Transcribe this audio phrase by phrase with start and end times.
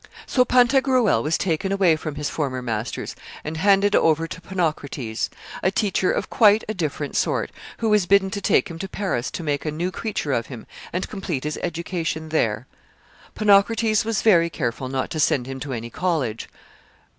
[0.25, 5.29] So Pantagruel was taken away from his former masters and handed over to Ponocrates,
[5.61, 9.29] a teacher of quite a different sort, who was bidden to take him to Paris
[9.29, 12.65] to make a new creature of him and complete his education there.
[13.35, 16.49] Ponocrates was very careful not to send him to any college.